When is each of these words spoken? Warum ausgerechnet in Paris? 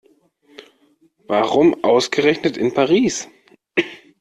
Warum 1.27 1.83
ausgerechnet 1.83 2.57
in 2.57 2.73
Paris? 2.73 3.29